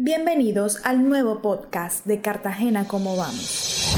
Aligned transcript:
Bienvenidos 0.00 0.86
al 0.86 1.08
nuevo 1.08 1.42
podcast 1.42 2.06
de 2.06 2.20
Cartagena 2.20 2.86
Cómo 2.86 3.16
Vamos. 3.16 3.96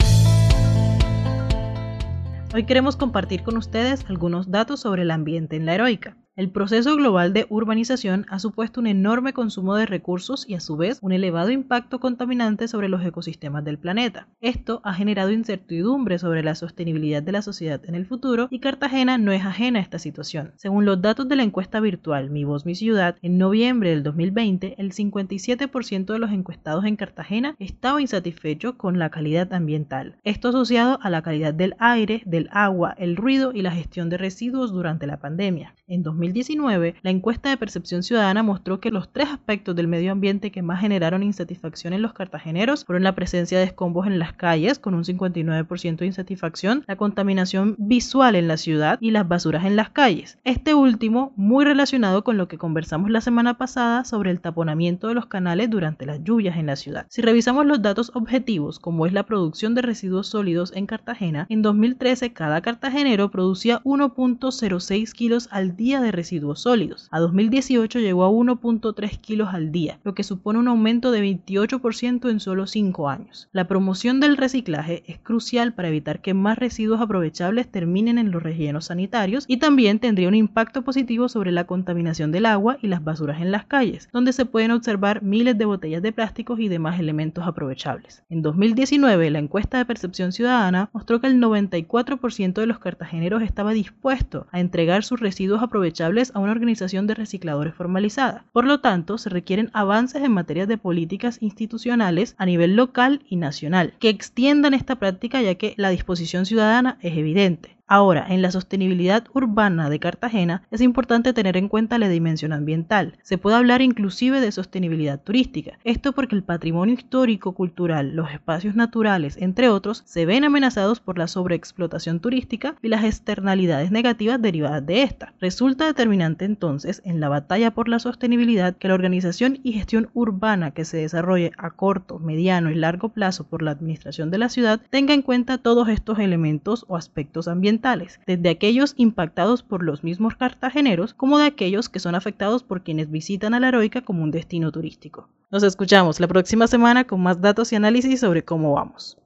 Hoy 2.55 2.65
queremos 2.65 2.97
compartir 2.97 3.43
con 3.43 3.59
ustedes 3.59 4.07
algunos 4.09 4.51
datos 4.51 4.81
sobre 4.81 5.03
el 5.03 5.11
ambiente 5.11 5.57
en 5.57 5.67
la 5.67 5.75
heroica. 5.75 6.17
El 6.41 6.49
proceso 6.49 6.97
global 6.97 7.35
de 7.35 7.45
urbanización 7.51 8.25
ha 8.31 8.39
supuesto 8.39 8.81
un 8.81 8.87
enorme 8.87 9.35
consumo 9.35 9.75
de 9.75 9.85
recursos 9.85 10.49
y 10.49 10.55
a 10.55 10.61
su 10.61 10.79
vez 10.79 10.99
un 11.03 11.13
elevado 11.13 11.51
impacto 11.51 12.01
contaminante 12.01 12.67
sobre 12.67 12.89
los 12.89 13.05
ecosistemas 13.05 13.63
del 13.63 13.77
planeta. 13.79 14.27
Esto 14.41 14.81
ha 14.83 14.95
generado 14.95 15.33
incertidumbre 15.33 16.19
sobre 16.19 16.43
la 16.43 16.55
sostenibilidad 16.55 17.23
de 17.23 17.33
la 17.33 17.43
sociedad 17.43 17.83
en 17.85 17.95
el 17.95 18.07
futuro 18.07 18.49
y 18.51 18.61
Cartagena 18.61 19.19
no 19.19 19.33
es 19.33 19.45
ajena 19.45 19.81
a 19.81 19.83
esta 19.83 19.99
situación. 19.99 20.55
Según 20.57 20.87
los 20.87 21.03
datos 21.03 21.29
de 21.29 21.37
la 21.37 21.43
encuesta 21.43 21.79
virtual 21.79 22.31
Mi 22.31 22.45
Voz 22.45 22.65
Mi 22.65 22.75
Ciudad, 22.75 23.17
en 23.21 23.37
noviembre 23.37 23.91
del 23.91 24.03
2020 24.03 24.77
el 24.79 24.95
57% 24.95 26.07
de 26.07 26.19
los 26.19 26.31
encuestados 26.31 26.87
en 26.87 26.97
Cartagena 26.97 27.55
estaba 27.59 28.01
insatisfecho 28.01 28.79
con 28.79 28.99
la 28.99 29.11
calidad 29.11 29.53
ambiental. 29.53 30.17
Esto 30.25 30.49
asociado 30.49 31.01
a 31.03 31.11
la 31.11 31.21
calidad 31.21 31.53
del 31.53 31.75
aire, 31.79 32.23
del 32.25 32.49
agua, 32.51 32.95
el 32.97 33.17
ruido 33.17 33.53
y 33.53 33.61
la 33.61 33.73
gestión 33.73 34.09
de 34.09 34.17
residuos 34.17 34.73
durante 34.73 35.07
la 35.07 35.19
pandemia. 35.19 35.75
En 35.87 36.03
2019, 36.31 36.95
la 37.03 37.11
encuesta 37.11 37.51
de 37.51 37.57
percepción 37.57 38.03
ciudadana 38.03 38.43
mostró 38.43 38.81
que 38.81 38.91
los 38.91 39.13
tres 39.13 39.29
aspectos 39.29 39.75
del 39.75 39.89
medio 39.89 40.13
ambiente 40.13 40.53
que 40.53 40.63
más 40.63 40.81
generaron 40.81 41.23
insatisfacción 41.23 41.93
en 41.93 42.03
los 42.03 42.13
cartageneros 42.13 42.85
fueron 42.85 43.03
la 43.03 43.15
presencia 43.15 43.59
de 43.59 43.65
escombros 43.65 44.07
en 44.07 44.19
las 44.19 44.33
calles, 44.33 44.79
con 44.79 44.95
un 44.95 45.05
59% 45.05 45.97
de 45.97 46.07
insatisfacción, 46.07 46.85
la 46.87 46.97
contaminación 46.97 47.75
visual 47.79 48.37
en 48.37 48.49
la 48.49 48.57
ciudad 48.57 48.99
y 49.01 49.11
las 49.11 49.27
basuras 49.27 49.65
en 49.65 49.77
las 49.77 49.91
calles. 49.91 50.39
Este 50.45 50.75
último, 50.75 51.33
muy 51.37 51.65
relacionado 51.65 52.23
con 52.23 52.37
lo 52.37 52.49
que 52.49 52.59
conversamos 52.59 53.11
la 53.11 53.21
semana 53.21 53.59
pasada 53.59 54.05
sobre 54.05 54.31
el 54.31 54.41
taponamiento 54.41 55.09
de 55.09 55.15
los 55.15 55.27
canales 55.27 55.69
durante 55.69 56.07
las 56.07 56.23
lluvias 56.23 56.57
en 56.57 56.67
la 56.67 56.77
ciudad. 56.77 57.07
Si 57.09 57.23
revisamos 57.23 57.67
los 57.67 57.83
datos 57.83 58.13
objetivos, 58.15 58.79
como 58.79 59.07
es 59.07 59.13
la 59.13 59.25
producción 59.25 59.75
de 59.75 59.83
residuos 59.83 60.29
sólidos 60.29 60.73
en 60.75 60.87
Cartagena, 60.87 61.47
en 61.49 61.63
2013 61.63 62.33
cada 62.33 62.61
cartagenero 62.61 63.31
producía 63.31 63.81
1.06 63.83 65.13
kilos 65.13 65.49
al 65.51 65.77
día 65.77 66.01
de 66.01 66.13
residuos 66.13 66.20
sólidos. 66.55 67.09
A 67.11 67.21
2018 67.21 67.99
llegó 67.99 68.25
a 68.25 68.31
1.3 68.31 69.21
kilos 69.21 69.49
al 69.53 69.73
día, 69.73 69.99
lo 70.05 70.15
que 70.15 70.23
supone 70.23 70.59
un 70.59 70.69
aumento 70.69 71.11
de 71.11 71.23
28% 71.23 72.31
en 72.31 72.41
solo 72.41 72.67
5 72.67 73.09
años. 73.09 73.49
La 73.53 73.69
promoción 73.69 74.21
del 74.21 74.37
reciclaje 74.37 75.03
es 75.07 75.19
crucial 75.19 75.75
para 75.75 75.89
evitar 75.89 76.21
que 76.21 76.35
más 76.35 76.59
residuos 76.59 77.01
aprovechables 77.01 77.71
terminen 77.71 78.19
en 78.19 78.31
los 78.31 78.43
rellenos 78.43 78.87
sanitarios 78.87 79.45
y 79.47 79.59
también 79.59 79.99
tendría 79.99 80.29
un 80.29 80.35
impacto 80.35 80.83
positivo 80.83 81.29
sobre 81.29 81.53
la 81.53 81.65
contaminación 81.65 82.33
del 82.33 82.47
agua 82.47 82.79
y 82.83 82.89
las 82.89 83.05
basuras 83.05 83.41
en 83.41 83.51
las 83.51 83.67
calles, 83.67 84.09
donde 84.13 84.33
se 84.33 84.45
pueden 84.45 84.71
observar 84.71 85.23
miles 85.23 85.57
de 85.59 85.65
botellas 85.65 86.03
de 86.03 86.13
plásticos 86.13 86.61
y 86.61 86.69
demás 86.69 86.99
elementos 86.99 87.47
aprovechables. 87.47 88.23
En 88.29 88.43
2019, 88.43 89.31
la 89.31 89.39
encuesta 89.39 89.79
de 89.79 89.85
percepción 89.85 90.33
ciudadana 90.33 90.91
mostró 90.93 91.21
que 91.21 91.27
el 91.27 91.41
94% 91.41 92.55
de 92.55 92.67
los 92.67 92.79
cartageneros 92.79 93.43
estaba 93.43 93.73
dispuesto 93.73 94.47
a 94.51 94.61
entregar 94.61 95.05
sus 95.05 95.21
residuos 95.21 95.63
aprovechables 95.63 96.00
a 96.01 96.39
una 96.39 96.53
organización 96.53 97.07
de 97.07 97.15
recicladores 97.15 97.75
formalizada. 97.75 98.45
Por 98.53 98.65
lo 98.65 98.81
tanto, 98.81 99.19
se 99.19 99.29
requieren 99.29 99.71
avances 99.73 100.23
en 100.23 100.33
materia 100.33 100.67
de 100.67 100.79
políticas 100.79 101.39
institucionales 101.41 102.35
a 102.39 102.47
nivel 102.47 102.75
local 102.75 103.23
y 103.29 103.37
nacional 103.37 103.95
que 103.99 104.09
extiendan 104.09 104.75
esta 104.75 104.97
práctica 104.97 105.43
ya 105.43 105.57
que 105.57 105.75
la 105.77 105.91
disposición 105.91 106.47
ciudadana 106.47 106.99
es 107.03 107.17
evidente. 107.17 107.80
Ahora, 107.93 108.25
en 108.29 108.41
la 108.41 108.53
sostenibilidad 108.53 109.25
urbana 109.35 109.91
de 109.91 109.99
Cartagena 109.99 110.63
es 110.71 110.81
importante 110.81 111.33
tener 111.33 111.57
en 111.57 111.67
cuenta 111.67 111.99
la 111.99 112.09
dimensión 112.09 112.53
ambiental. 112.53 113.19
Se 113.23 113.37
puede 113.37 113.57
hablar 113.57 113.83
inclusive 113.83 114.41
de 114.41 114.53
sostenibilidad 114.53 115.21
turística. 115.21 115.77
Esto 115.83 116.13
porque 116.13 116.37
el 116.37 116.45
patrimonio 116.45 116.95
histórico, 116.95 117.51
cultural, 117.51 118.15
los 118.15 118.31
espacios 118.31 118.77
naturales, 118.77 119.37
entre 119.39 119.71
otros, 119.71 120.05
se 120.07 120.25
ven 120.25 120.45
amenazados 120.45 121.01
por 121.01 121.19
la 121.19 121.27
sobreexplotación 121.27 122.21
turística 122.21 122.77
y 122.81 122.87
las 122.87 123.03
externalidades 123.03 123.91
negativas 123.91 124.41
derivadas 124.41 124.87
de 124.87 125.03
esta. 125.03 125.35
Resulta 125.41 125.87
determinante 125.87 126.45
entonces 126.45 127.03
en 127.05 127.19
la 127.19 127.29
batalla 127.29 127.73
por 127.73 127.89
la 127.89 127.99
sostenibilidad 127.99 128.77
que 128.77 128.87
la 128.87 128.95
organización 128.95 129.59
y 129.65 129.73
gestión 129.73 130.11
urbana 130.15 130.71
que 130.71 130.85
se 130.85 130.99
desarrolle 130.99 131.51
a 131.59 131.71
corto, 131.71 132.21
mediano 132.21 132.71
y 132.71 132.77
largo 132.77 133.09
plazo 133.09 133.49
por 133.49 133.63
la 133.63 133.73
administración 133.73 134.31
de 134.31 134.39
la 134.39 134.49
ciudad 134.49 134.81
tenga 134.91 135.13
en 135.13 135.23
cuenta 135.23 135.59
todos 135.59 135.89
estos 135.89 136.21
elementos 136.21 136.85
o 136.87 136.97
aspectos 136.97 137.49
ambientales 137.49 137.80
desde 138.27 138.49
aquellos 138.51 138.95
impactados 138.97 139.63
por 139.63 139.83
los 139.83 140.05
mismos 140.05 140.35
cartageneros 140.35 141.15
como 141.15 141.39
de 141.39 141.47
aquellos 141.47 141.89
que 141.89 142.01
son 142.01 142.15
afectados 142.15 142.63
por 142.63 142.83
quienes 142.83 143.11
visitan 143.11 143.55
a 143.55 143.61
la 143.61 143.69
heroica 143.69 144.03
como 144.03 144.23
un 144.23 144.31
destino 144.31 144.71
turístico. 144.71 145.29
Nos 145.51 145.63
escuchamos 145.63 146.21
la 146.21 146.29
próxima 146.29 146.67
semana 146.67 147.07
con 147.07 147.21
más 147.21 147.41
datos 147.41 147.73
y 147.73 147.77
análisis 147.77 148.21
sobre 148.21 148.45
cómo 148.45 148.73
vamos. 148.73 149.20